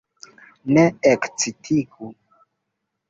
[0.77, 2.11] Ne ekcitiĝu!